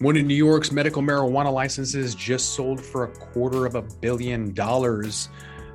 One 0.00 0.16
of 0.16 0.24
New 0.24 0.34
York's 0.34 0.70
medical 0.70 1.02
marijuana 1.02 1.52
licenses 1.52 2.14
just 2.14 2.54
sold 2.54 2.80
for 2.80 3.02
a 3.02 3.08
quarter 3.08 3.66
of 3.66 3.74
a 3.74 3.82
billion 3.82 4.54
dollars 4.54 5.28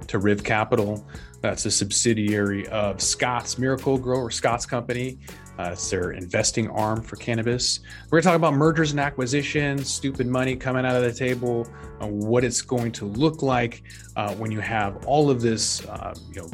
to 0.08 0.18
Riv 0.18 0.46
Capital. 0.46 1.06
That's 1.42 1.66
a 1.66 1.72
subsidiary 1.72 2.66
of 2.70 3.02
Scott's 3.02 3.58
Miracle-Gro 3.58 4.18
or 4.18 4.32
Scott's 4.32 4.66
Company. 4.66 5.20
Uh, 5.60 5.72
it's 5.74 5.90
their 5.90 6.12
investing 6.12 6.70
arm 6.70 7.02
for 7.02 7.18
cannabis. 7.18 7.82
We're 8.06 8.22
going 8.22 8.22
to 8.22 8.28
talk 8.30 8.36
about 8.38 8.54
mergers 8.54 8.92
and 8.92 9.00
acquisitions, 9.02 9.94
stupid 9.94 10.26
money 10.26 10.56
coming 10.56 10.86
out 10.86 10.96
of 10.96 11.04
the 11.04 11.12
table, 11.12 11.68
uh, 12.00 12.08
what 12.08 12.46
it's 12.46 12.62
going 12.62 12.94
to 12.94 13.06
look 13.06 13.42
like 13.42 13.84
uh, 14.16 14.34
when 14.36 14.52
you 14.52 14.62
have 14.62 15.06
all 15.06 15.30
of 15.30 15.42
this, 15.42 15.86
uh, 15.88 16.16
you 16.32 16.44
know, 16.44 16.50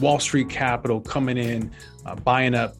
Wall 0.00 0.20
Street 0.20 0.48
capital 0.48 1.00
coming 1.00 1.36
in, 1.36 1.70
uh, 2.06 2.14
buying 2.16 2.54
up 2.54 2.74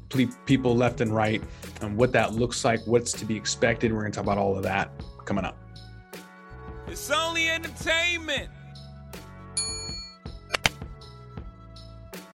people 0.46 0.77
left 0.77 1.01
and 1.01 1.14
right, 1.14 1.43
and 1.80 1.96
what 1.96 2.12
that 2.12 2.34
looks 2.34 2.64
like, 2.64 2.80
what's 2.87 3.12
to 3.12 3.25
be 3.25 3.37
expected. 3.37 3.93
We're 3.93 4.01
going 4.01 4.12
to 4.12 4.16
talk 4.16 4.25
about 4.25 4.39
all 4.39 4.57
of 4.57 4.62
that 4.62 4.91
coming 5.25 5.45
up. 5.45 5.57
It's 6.87 7.10
only 7.10 7.48
entertainment. 7.48 8.48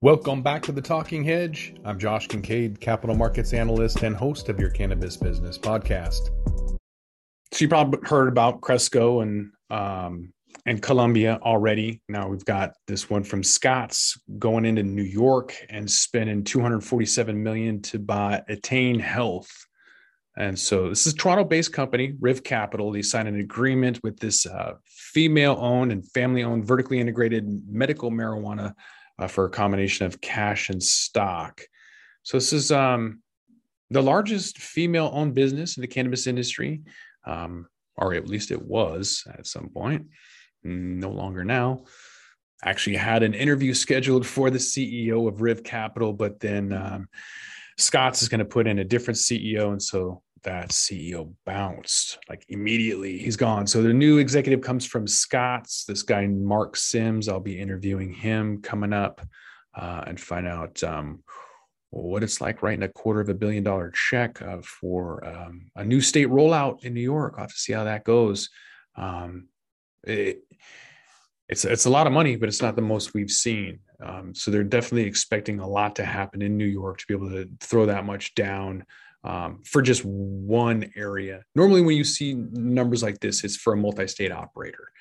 Welcome 0.01 0.43
back 0.43 0.61
to 0.63 0.71
the 0.71 0.81
Talking 0.81 1.23
Hedge. 1.23 1.75
I'm 1.83 1.97
Josh 1.97 2.27
Kincaid, 2.27 2.79
capital 2.79 3.15
markets 3.15 3.53
analyst 3.53 4.03
and 4.03 4.15
host 4.15 4.49
of 4.49 4.59
your 4.59 4.69
cannabis 4.69 5.17
business 5.17 5.57
podcast. 5.57 6.29
So 7.51 7.59
you 7.59 7.67
probably 7.67 7.99
heard 8.07 8.27
about 8.27 8.61
Cresco 8.61 9.21
and 9.21 9.51
um, 9.69 10.31
and 10.65 10.81
Columbia 10.81 11.39
already. 11.41 12.01
Now 12.09 12.27
we've 12.27 12.45
got 12.45 12.73
this 12.87 13.09
one 13.09 13.23
from 13.23 13.43
Scott's 13.43 14.19
going 14.39 14.65
into 14.65 14.83
New 14.83 15.03
York 15.03 15.55
and 15.69 15.89
spending 15.89 16.43
247 16.43 17.41
million 17.41 17.81
to 17.83 17.99
buy 17.99 18.43
Etain 18.49 18.99
Health. 18.99 19.49
And 20.37 20.57
so 20.57 20.89
this 20.89 21.07
is 21.07 21.13
a 21.13 21.15
Toronto-based 21.15 21.71
company, 21.71 22.13
Riv 22.19 22.43
Capital. 22.43 22.91
They 22.91 23.01
signed 23.01 23.27
an 23.27 23.39
agreement 23.39 24.01
with 24.03 24.19
this 24.19 24.45
uh, 24.45 24.73
female-owned 24.85 25.91
and 25.91 26.05
family-owned, 26.11 26.67
vertically 26.67 26.99
integrated 26.99 27.63
medical 27.69 28.11
marijuana 28.11 28.73
uh, 29.17 29.27
for 29.27 29.45
a 29.45 29.49
combination 29.49 30.05
of 30.05 30.19
cash 30.19 30.69
and 30.69 30.83
stock. 30.83 31.61
So 32.23 32.37
this 32.37 32.51
is 32.51 32.71
um, 32.71 33.21
the 33.91 34.03
largest 34.03 34.57
female-owned 34.57 35.35
business 35.35 35.77
in 35.77 35.81
the 35.81 35.87
cannabis 35.87 36.27
industry, 36.27 36.81
um, 37.25 37.67
or 37.95 38.13
at 38.13 38.27
least 38.27 38.51
it 38.51 38.61
was 38.61 39.23
at 39.37 39.47
some 39.47 39.69
point 39.69 40.07
no 40.65 41.11
longer 41.11 41.43
now. 41.43 41.85
Actually, 42.63 42.95
had 42.95 43.23
an 43.23 43.33
interview 43.33 43.73
scheduled 43.73 44.25
for 44.25 44.49
the 44.49 44.57
CEO 44.57 45.27
of 45.27 45.41
Riv 45.41 45.63
Capital, 45.63 46.13
but 46.13 46.39
then 46.39 46.73
um, 46.73 47.07
Scott's 47.77 48.21
is 48.21 48.29
going 48.29 48.39
to 48.39 48.45
put 48.45 48.67
in 48.67 48.79
a 48.79 48.83
different 48.83 49.17
CEO, 49.17 49.71
and 49.71 49.81
so 49.81 50.21
that 50.43 50.69
CEO 50.69 51.33
bounced 51.45 52.19
like 52.29 52.45
immediately. 52.49 53.17
He's 53.17 53.35
gone. 53.35 53.67
So 53.67 53.81
the 53.81 53.93
new 53.93 54.19
executive 54.19 54.61
comes 54.61 54.85
from 54.85 55.07
Scott's. 55.07 55.85
This 55.85 56.03
guy 56.03 56.25
Mark 56.27 56.75
Sims. 56.75 57.27
I'll 57.27 57.39
be 57.39 57.59
interviewing 57.59 58.13
him 58.13 58.61
coming 58.61 58.93
up 58.93 59.21
uh, 59.75 60.03
and 60.07 60.19
find 60.19 60.47
out 60.47 60.81
um, 60.83 61.23
what 61.89 62.23
it's 62.23 62.41
like 62.41 62.61
writing 62.61 62.83
a 62.83 62.89
quarter 62.89 63.19
of 63.19 63.29
a 63.29 63.33
billion 63.33 63.63
dollar 63.63 63.91
check 63.91 64.41
uh, 64.41 64.57
for 64.61 65.25
um, 65.27 65.69
a 65.75 65.83
new 65.83 65.99
state 65.99 66.29
rollout 66.29 66.85
in 66.85 66.93
New 66.93 67.01
York. 67.01 67.33
I'll 67.35 67.43
have 67.43 67.51
to 67.51 67.57
see 67.57 67.73
how 67.73 67.83
that 67.83 68.03
goes. 68.03 68.49
Um, 68.95 69.49
it, 70.05 70.43
it's 71.47 71.65
it's 71.65 71.85
a 71.85 71.89
lot 71.89 72.07
of 72.07 72.13
money, 72.13 72.35
but 72.35 72.49
it's 72.49 72.61
not 72.61 72.75
the 72.75 72.81
most 72.81 73.13
we've 73.13 73.31
seen. 73.31 73.79
Um, 74.03 74.33
so 74.33 74.51
they're 74.51 74.63
definitely 74.63 75.07
expecting 75.07 75.59
a 75.59 75.67
lot 75.67 75.95
to 75.97 76.05
happen 76.05 76.41
in 76.41 76.57
New 76.57 76.65
York 76.65 76.97
to 76.99 77.05
be 77.07 77.13
able 77.13 77.29
to 77.29 77.49
throw 77.59 77.85
that 77.85 78.05
much 78.05 78.35
down 78.35 78.85
um, 79.23 79.61
for 79.63 79.81
just 79.81 80.03
one 80.05 80.91
area. 80.95 81.43
Normally, 81.55 81.81
when 81.81 81.97
you 81.97 82.03
see 82.03 82.33
numbers 82.33 83.03
like 83.03 83.19
this, 83.19 83.43
it's 83.43 83.57
for 83.57 83.73
a 83.73 83.77
multi-state 83.77 84.31
operator. 84.31 84.91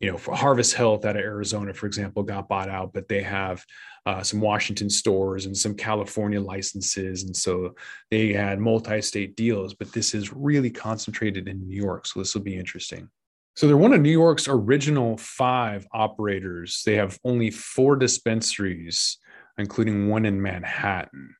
You 0.00 0.10
know, 0.10 0.16
for 0.16 0.34
Harvest 0.34 0.74
Health 0.74 1.04
out 1.04 1.16
of 1.16 1.22
Arizona, 1.22 1.74
for 1.74 1.86
example, 1.86 2.22
got 2.22 2.48
bought 2.48 2.70
out, 2.70 2.94
but 2.94 3.06
they 3.06 3.22
have 3.22 3.62
uh, 4.06 4.22
some 4.22 4.40
Washington 4.40 4.88
stores 4.88 5.44
and 5.44 5.54
some 5.54 5.74
California 5.74 6.40
licenses, 6.40 7.24
and 7.24 7.36
so 7.36 7.74
they 8.10 8.32
had 8.32 8.58
multi-state 8.58 9.36
deals. 9.36 9.74
But 9.74 9.92
this 9.92 10.14
is 10.14 10.32
really 10.32 10.70
concentrated 10.70 11.48
in 11.48 11.60
New 11.60 11.76
York, 11.76 12.06
so 12.06 12.20
this 12.20 12.34
will 12.34 12.42
be 12.42 12.56
interesting. 12.56 13.10
So 13.56 13.66
they're 13.66 13.76
one 13.76 13.92
of 13.92 14.00
New 14.00 14.10
York's 14.10 14.48
original 14.48 15.16
five 15.16 15.86
operators. 15.92 16.82
They 16.86 16.94
have 16.96 17.18
only 17.24 17.50
four 17.50 17.96
dispensaries, 17.96 19.18
including 19.58 20.08
one 20.08 20.24
in 20.24 20.40
Manhattan. 20.40 21.34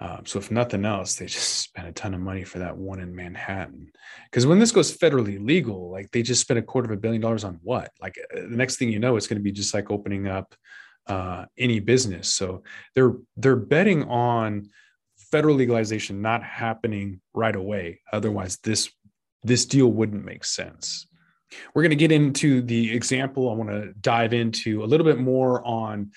Um, 0.00 0.22
so 0.26 0.38
if 0.38 0.50
nothing 0.50 0.84
else, 0.84 1.16
they 1.16 1.26
just 1.26 1.58
spent 1.62 1.88
a 1.88 1.92
ton 1.92 2.14
of 2.14 2.20
money 2.20 2.44
for 2.44 2.60
that 2.60 2.76
one 2.76 3.00
in 3.00 3.14
Manhattan. 3.14 3.90
Because 4.30 4.46
when 4.46 4.58
this 4.58 4.72
goes 4.72 4.96
federally 4.96 5.44
legal, 5.44 5.90
like 5.90 6.10
they 6.10 6.22
just 6.22 6.40
spent 6.40 6.58
a 6.58 6.62
quarter 6.62 6.90
of 6.90 6.96
a 6.96 7.00
billion 7.00 7.20
dollars 7.20 7.44
on 7.44 7.58
what? 7.62 7.90
Like 8.00 8.18
uh, 8.34 8.40
the 8.40 8.56
next 8.56 8.76
thing 8.76 8.90
you 8.90 8.98
know, 8.98 9.16
it's 9.16 9.26
going 9.26 9.38
to 9.38 9.42
be 9.42 9.52
just 9.52 9.74
like 9.74 9.90
opening 9.90 10.28
up 10.28 10.54
uh, 11.06 11.46
any 11.56 11.80
business. 11.80 12.28
So 12.28 12.62
they're 12.94 13.14
they're 13.36 13.56
betting 13.56 14.04
on 14.04 14.68
federal 15.16 15.56
legalization 15.56 16.22
not 16.22 16.42
happening 16.42 17.20
right 17.34 17.56
away. 17.56 18.00
Otherwise, 18.12 18.58
this 18.58 18.90
this 19.42 19.66
deal 19.66 19.88
wouldn't 19.88 20.24
make 20.24 20.44
sense. 20.44 21.06
We're 21.74 21.82
going 21.82 21.90
to 21.90 21.96
get 21.96 22.12
into 22.12 22.62
the 22.62 22.94
example. 22.94 23.50
I 23.50 23.54
want 23.54 23.70
to 23.70 23.92
dive 24.00 24.32
into 24.32 24.84
a 24.84 24.86
little 24.86 25.04
bit 25.04 25.18
more 25.18 25.64
on 25.66 26.12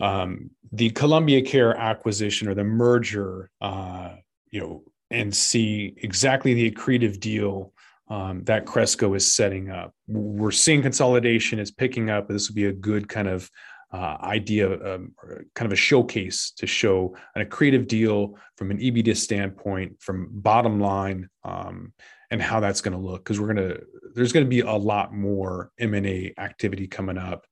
um, 0.00 0.50
the 0.72 0.90
Columbia 0.90 1.42
Care 1.42 1.76
acquisition 1.76 2.48
or 2.48 2.54
the 2.54 2.64
merger, 2.64 3.50
uh, 3.60 4.16
you 4.50 4.60
know, 4.60 4.82
and 5.10 5.34
see 5.34 5.94
exactly 5.98 6.54
the 6.54 6.70
accretive 6.70 7.20
deal 7.20 7.72
um, 8.08 8.44
that 8.44 8.66
Cresco 8.66 9.14
is 9.14 9.34
setting 9.34 9.70
up. 9.70 9.94
We're 10.06 10.50
seeing 10.50 10.82
consolidation 10.82 11.58
is 11.58 11.70
picking 11.70 12.10
up. 12.10 12.28
This 12.28 12.48
will 12.48 12.56
be 12.56 12.66
a 12.66 12.72
good 12.72 13.08
kind 13.08 13.28
of 13.28 13.50
uh, 13.94 14.16
idea, 14.24 14.72
um, 14.72 15.12
kind 15.54 15.66
of 15.66 15.72
a 15.72 15.76
showcase 15.76 16.50
to 16.56 16.66
show 16.66 17.16
an 17.36 17.46
accretive 17.46 17.86
deal 17.86 18.36
from 18.56 18.72
an 18.72 18.78
EBITDA 18.78 19.16
standpoint, 19.16 20.02
from 20.02 20.28
bottom 20.32 20.80
line, 20.80 21.28
um, 21.44 21.92
and 22.32 22.42
how 22.42 22.58
that's 22.58 22.80
going 22.80 22.92
to 22.92 22.98
look 22.98 23.22
because 23.22 23.38
we're 23.38 23.54
going 23.54 23.68
to 23.68 23.80
there's 24.16 24.32
going 24.32 24.44
to 24.44 24.50
be 24.50 24.60
a 24.60 24.72
lot 24.72 25.14
more 25.14 25.70
m&a 25.78 26.34
activity 26.38 26.88
coming 26.88 27.16
up 27.16 27.46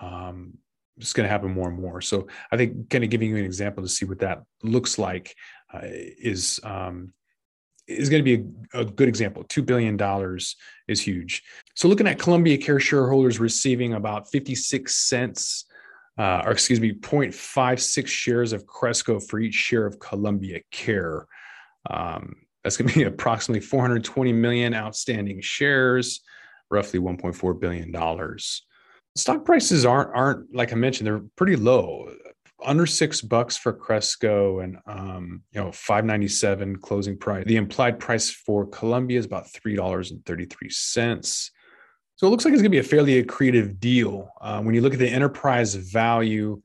um, 0.00 0.52
it's 0.98 1.12
going 1.12 1.24
to 1.24 1.30
happen 1.30 1.50
more 1.50 1.68
and 1.68 1.80
more 1.80 2.00
so 2.00 2.28
i 2.52 2.56
think 2.56 2.88
kind 2.90 3.02
of 3.02 3.10
giving 3.10 3.30
you 3.30 3.36
an 3.36 3.44
example 3.44 3.82
to 3.82 3.88
see 3.88 4.04
what 4.04 4.20
that 4.20 4.42
looks 4.62 4.98
like 4.98 5.34
uh, 5.74 5.80
is 5.82 6.60
um, 6.62 7.12
is 7.88 8.08
going 8.08 8.24
to 8.24 8.36
be 8.36 8.44
a, 8.72 8.82
a, 8.82 8.84
good 8.84 9.08
example. 9.08 9.42
$2 9.42 9.66
billion 9.66 9.98
is 10.86 11.00
huge. 11.00 11.42
So, 11.74 11.88
looking 11.88 12.06
at 12.06 12.20
Columbia 12.20 12.56
Care 12.56 12.78
shareholders 12.78 13.40
receiving 13.40 13.94
about 13.94 14.30
56 14.30 14.94
cents, 14.94 15.64
uh, 16.20 16.42
or 16.44 16.52
excuse 16.52 16.80
me, 16.80 16.92
0.56 16.92 18.06
shares 18.06 18.52
of 18.52 18.66
Cresco 18.66 19.18
for 19.18 19.38
each 19.38 19.54
share 19.54 19.86
of 19.86 19.98
Columbia 19.98 20.60
Care. 20.70 21.26
Um, 21.88 22.34
that's 22.62 22.76
going 22.76 22.88
to 22.92 22.94
be 22.94 23.04
approximately 23.04 23.60
420 23.60 24.34
million 24.34 24.74
outstanding 24.74 25.40
shares, 25.40 26.20
roughly 26.70 27.00
1.4 27.00 27.58
billion 27.58 27.90
dollars. 27.90 28.66
Stock 29.16 29.46
prices 29.46 29.86
aren't 29.86 30.14
aren't 30.14 30.54
like 30.54 30.72
I 30.74 30.76
mentioned, 30.76 31.06
they're 31.06 31.22
pretty 31.36 31.56
low, 31.56 32.12
under 32.62 32.84
six 32.84 33.22
bucks 33.22 33.56
for 33.56 33.72
Cresco, 33.72 34.60
and 34.60 34.76
um, 34.86 35.42
you 35.52 35.60
know 35.62 35.72
597 35.72 36.76
closing 36.76 37.16
price. 37.16 37.46
The 37.46 37.56
implied 37.56 37.98
price 37.98 38.30
for 38.30 38.66
Columbia 38.66 39.18
is 39.18 39.24
about 39.24 39.50
three 39.50 39.74
dollars 39.74 40.10
and 40.10 40.22
33 40.26 40.68
cents. 40.68 41.50
So 42.20 42.26
it 42.26 42.30
looks 42.30 42.44
like 42.44 42.52
it's 42.52 42.60
going 42.60 42.70
to 42.70 42.76
be 42.76 42.80
a 42.80 42.82
fairly 42.82 43.24
accretive 43.24 43.80
deal. 43.80 44.28
Uh, 44.42 44.60
when 44.60 44.74
you 44.74 44.82
look 44.82 44.92
at 44.92 44.98
the 44.98 45.08
enterprise 45.08 45.74
value, 45.74 46.60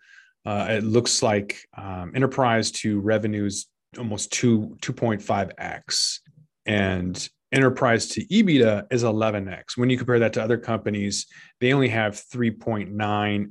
uh, 0.46 0.68
it 0.70 0.84
looks 0.84 1.24
like 1.24 1.60
um, 1.78 2.12
enterprise 2.14 2.72
to 2.72 3.00
revenues 3.00 3.68
almost 3.98 4.34
two 4.34 4.76
2.5x 4.82 6.20
and 6.66 7.30
enterprise 7.54 8.08
to 8.08 8.26
ebitda 8.26 8.86
is 8.92 9.06
11x 9.06 9.78
when 9.78 9.90
you 9.90 9.98
compare 9.98 10.20
that 10.20 10.34
to 10.34 10.44
other 10.44 10.58
companies 10.58 11.26
they 11.62 11.72
only 11.72 11.88
have 11.88 12.16
3.9 12.16 12.90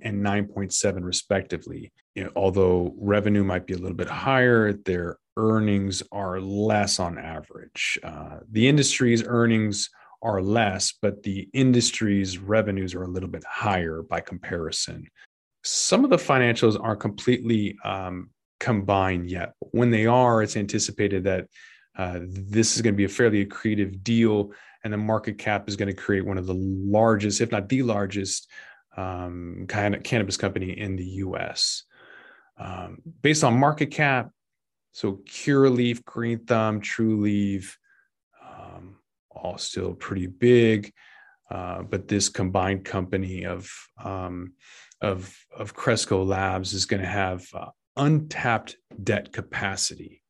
and 0.03 0.23
9.7 0.23 1.03
respectively. 1.03 1.91
You 2.15 2.25
know, 2.25 2.33
although 2.37 2.95
revenue 2.99 3.45
might 3.45 3.67
be 3.67 3.73
a 3.73 3.79
little 3.79 3.97
bit 3.97 4.11
higher 4.11 4.75
their 4.75 5.17
earnings 5.39 6.03
are 6.13 6.39
less 6.39 7.01
on 7.01 7.17
average. 7.17 7.99
Uh, 8.03 8.41
the 8.51 8.69
industry's 8.69 9.25
earnings 9.25 9.89
are 10.25 10.43
less 10.43 10.93
but 11.01 11.23
the 11.23 11.49
industry's 11.53 12.39
revenues 12.39 12.95
are 12.95 13.05
a 13.05 13.09
little 13.09 13.29
bit 13.29 13.45
higher 13.45 14.03
by 14.03 14.21
comparison 14.21 15.07
some 15.65 16.05
of 16.05 16.11
the 16.11 16.17
financials 16.17 16.79
aren't 16.81 17.01
completely 17.01 17.77
um, 17.85 18.29
combine 18.61 19.27
yet. 19.27 19.55
When 19.61 19.91
they 19.91 20.07
are, 20.07 20.43
it's 20.43 20.57
anticipated 20.57 21.25
that 21.25 21.49
uh, 21.97 22.21
this 22.23 22.77
is 22.77 22.83
going 22.83 22.95
to 22.95 22.97
be 22.97 23.05
a 23.05 23.09
fairly 23.09 23.45
accretive 23.45 24.03
deal, 24.03 24.53
and 24.83 24.93
the 24.93 24.99
market 24.99 25.39
cap 25.39 25.69
is 25.69 25.77
going 25.77 25.89
to 25.89 25.95
create 25.95 26.25
one 26.25 26.39
of 26.39 26.47
the 26.47 26.55
largest, 26.55 27.41
if 27.41 27.51
not 27.51 27.69
the 27.69 27.83
largest, 27.83 28.51
um, 28.97 29.65
kind 29.69 29.95
of 29.95 30.03
cannabis 30.03 30.37
company 30.37 30.79
in 30.79 30.97
the 30.97 31.05
U.S. 31.05 31.85
Um, 32.59 32.99
based 33.23 33.43
on 33.43 33.59
market 33.59 33.87
cap, 33.87 34.31
so 34.93 35.21
Curaleaf, 35.27 36.05
Green 36.05 36.39
Thumb, 36.41 36.81
Trulieve, 36.81 37.75
um, 37.75 37.84
all 39.35 39.59
still 39.59 39.95
pretty 39.95 40.27
big. 40.27 40.93
Uh, 41.51 41.83
but 41.83 42.09
this 42.09 42.29
combined 42.29 42.85
company 42.85 43.45
of 43.45 43.71
um, 44.03 44.55
of 45.01 45.37
of 45.55 45.75
Cresco 45.75 46.25
Labs 46.25 46.73
is 46.73 46.87
going 46.87 47.03
to 47.03 47.09
have 47.09 47.47
uh, 47.53 47.67
untapped 47.97 48.77
debt 49.03 49.33
capacity. 49.33 50.23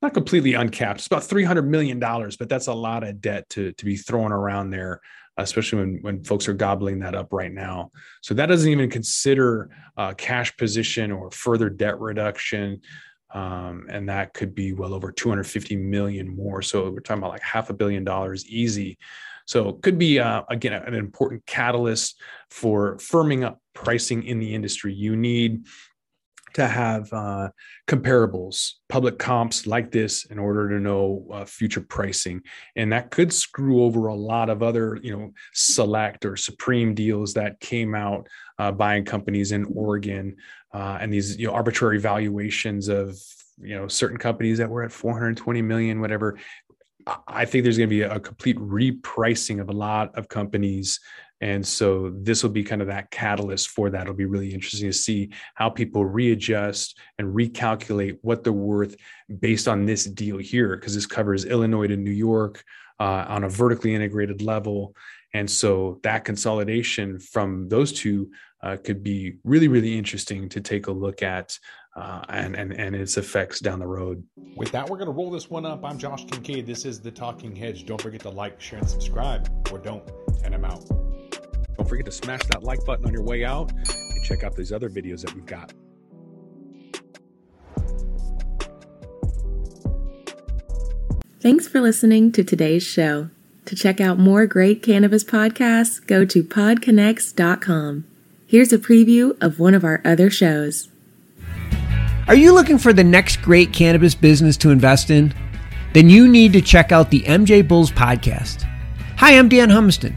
Not 0.00 0.14
completely 0.14 0.54
uncapped. 0.54 1.00
It's 1.00 1.06
about 1.06 1.24
three 1.24 1.44
hundred 1.44 1.68
million 1.68 1.98
dollars, 1.98 2.36
but 2.36 2.48
that's 2.48 2.68
a 2.68 2.74
lot 2.74 3.02
of 3.02 3.20
debt 3.20 3.48
to 3.50 3.72
to 3.72 3.84
be 3.84 3.96
thrown 3.96 4.32
around 4.32 4.70
there, 4.70 5.00
especially 5.36 5.80
when 5.80 5.98
when 6.02 6.24
folks 6.24 6.48
are 6.48 6.54
gobbling 6.54 7.00
that 7.00 7.14
up 7.14 7.32
right 7.32 7.52
now. 7.52 7.90
So 8.22 8.34
that 8.34 8.46
doesn't 8.46 8.70
even 8.70 8.88
consider 8.88 9.70
uh, 9.96 10.14
cash 10.14 10.56
position 10.56 11.10
or 11.10 11.30
further 11.30 11.68
debt 11.68 12.00
reduction. 12.00 12.80
Um, 13.34 13.86
and 13.88 14.08
that 14.08 14.34
could 14.34 14.54
be 14.54 14.72
well 14.72 14.94
over 14.94 15.10
250 15.10 15.76
million 15.76 16.34
more. 16.34 16.62
So 16.62 16.90
we're 16.90 17.00
talking 17.00 17.22
about 17.22 17.32
like 17.32 17.42
half 17.42 17.70
a 17.70 17.74
billion 17.74 18.04
dollars 18.04 18.46
easy. 18.46 18.98
So 19.46 19.68
it 19.70 19.82
could 19.82 19.98
be 19.98 20.18
uh, 20.18 20.42
again 20.50 20.72
an 20.72 20.94
important 20.94 21.44
catalyst 21.46 22.20
for 22.50 22.96
firming 22.96 23.44
up 23.44 23.60
pricing 23.74 24.22
in 24.24 24.38
the 24.38 24.54
industry. 24.54 24.94
You 24.94 25.16
need 25.16 25.66
to 26.54 26.66
have 26.66 27.12
uh, 27.12 27.50
comparables, 27.86 28.72
public 28.88 29.18
comps 29.18 29.66
like 29.66 29.90
this 29.90 30.24
in 30.26 30.38
order 30.38 30.68
to 30.68 30.80
know 30.80 31.26
uh, 31.32 31.44
future 31.44 31.80
pricing. 31.80 32.40
And 32.76 32.92
that 32.92 33.10
could 33.10 33.32
screw 33.32 33.82
over 33.84 34.06
a 34.06 34.14
lot 34.14 34.50
of 34.50 34.62
other, 34.62 34.98
you 35.02 35.16
know, 35.16 35.32
select 35.52 36.24
or 36.24 36.36
supreme 36.36 36.94
deals 36.94 37.34
that 37.34 37.60
came 37.60 37.94
out 37.94 38.28
uh, 38.58 38.72
buying 38.72 39.04
companies 39.04 39.52
in 39.52 39.64
Oregon 39.74 40.36
uh, 40.72 40.98
and 41.00 41.12
these, 41.12 41.36
you 41.36 41.46
know, 41.46 41.52
arbitrary 41.52 41.98
valuations 41.98 42.88
of, 42.88 43.18
you 43.58 43.74
know, 43.74 43.88
certain 43.88 44.18
companies 44.18 44.58
that 44.58 44.70
were 44.70 44.82
at 44.82 44.92
420 44.92 45.62
million, 45.62 46.00
whatever. 46.00 46.38
I 47.26 47.44
think 47.44 47.64
there's 47.64 47.78
going 47.78 47.90
to 47.90 47.94
be 47.94 48.02
a 48.02 48.20
complete 48.20 48.56
repricing 48.58 49.60
of 49.60 49.68
a 49.68 49.72
lot 49.72 50.16
of 50.16 50.28
companies. 50.28 51.00
And 51.42 51.66
so 51.66 52.14
this 52.22 52.42
will 52.42 52.50
be 52.50 52.62
kind 52.62 52.80
of 52.80 52.86
that 52.86 53.10
catalyst 53.10 53.68
for 53.70 53.90
that. 53.90 54.02
It'll 54.02 54.14
be 54.14 54.26
really 54.26 54.54
interesting 54.54 54.88
to 54.88 54.92
see 54.92 55.30
how 55.56 55.68
people 55.68 56.04
readjust 56.04 56.98
and 57.18 57.34
recalculate 57.34 58.18
what 58.22 58.44
they're 58.44 58.52
worth 58.52 58.94
based 59.40 59.66
on 59.66 59.84
this 59.84 60.04
deal 60.04 60.38
here, 60.38 60.76
because 60.76 60.94
this 60.94 61.04
covers 61.04 61.44
Illinois 61.44 61.88
to 61.88 61.96
New 61.96 62.12
York 62.12 62.62
uh, 63.00 63.24
on 63.26 63.42
a 63.42 63.48
vertically 63.48 63.92
integrated 63.92 64.40
level. 64.40 64.94
And 65.34 65.50
so 65.50 65.98
that 66.04 66.24
consolidation 66.24 67.18
from 67.18 67.68
those 67.68 67.92
two 67.92 68.30
uh, 68.62 68.76
could 68.76 69.02
be 69.02 69.38
really, 69.42 69.66
really 69.66 69.98
interesting 69.98 70.48
to 70.50 70.60
take 70.60 70.86
a 70.86 70.92
look 70.92 71.22
at 71.22 71.58
uh, 71.96 72.22
and, 72.28 72.54
and, 72.54 72.72
and 72.72 72.94
its 72.94 73.16
effects 73.16 73.58
down 73.58 73.80
the 73.80 73.86
road. 73.86 74.22
With 74.56 74.70
that, 74.70 74.88
we're 74.88 74.96
going 74.96 75.08
to 75.08 75.12
roll 75.12 75.30
this 75.30 75.50
one 75.50 75.66
up. 75.66 75.84
I'm 75.84 75.98
Josh 75.98 76.24
Kincaid. 76.24 76.66
This 76.66 76.84
is 76.84 77.00
The 77.00 77.10
Talking 77.10 77.56
Hedge. 77.56 77.84
Don't 77.84 78.00
forget 78.00 78.20
to 78.20 78.30
like, 78.30 78.60
share, 78.60 78.78
and 78.78 78.88
subscribe, 78.88 79.50
or 79.72 79.78
don't, 79.78 80.08
and 80.44 80.54
I'm 80.54 80.64
out. 80.64 80.84
Don't 81.76 81.88
forget 81.88 82.06
to 82.06 82.12
smash 82.12 82.42
that 82.44 82.62
like 82.62 82.84
button 82.84 83.06
on 83.06 83.12
your 83.12 83.22
way 83.22 83.44
out 83.44 83.72
and 83.72 84.24
check 84.24 84.44
out 84.44 84.54
these 84.56 84.72
other 84.72 84.88
videos 84.88 85.22
that 85.22 85.34
we've 85.34 85.46
got. 85.46 85.72
Thanks 91.40 91.66
for 91.66 91.80
listening 91.80 92.30
to 92.32 92.44
today's 92.44 92.84
show. 92.84 93.28
To 93.64 93.74
check 93.74 94.00
out 94.00 94.18
more 94.18 94.46
great 94.46 94.82
cannabis 94.82 95.24
podcasts, 95.24 96.04
go 96.06 96.24
to 96.24 96.44
podconx.com. 96.44 98.04
Here's 98.46 98.72
a 98.72 98.78
preview 98.78 99.36
of 99.42 99.58
one 99.58 99.74
of 99.74 99.82
our 99.82 100.00
other 100.04 100.30
shows. 100.30 100.88
Are 102.28 102.34
you 102.34 102.52
looking 102.52 102.78
for 102.78 102.92
the 102.92 103.02
next 103.02 103.42
great 103.42 103.72
cannabis 103.72 104.14
business 104.14 104.56
to 104.58 104.70
invest 104.70 105.10
in? 105.10 105.34
Then 105.94 106.08
you 106.08 106.28
need 106.28 106.52
to 106.52 106.60
check 106.60 106.92
out 106.92 107.10
the 107.10 107.22
MJ 107.22 107.66
Bulls 107.66 107.90
podcast. 107.90 108.62
Hi, 109.16 109.36
I'm 109.36 109.48
Dan 109.48 109.68
Humiston. 109.68 110.16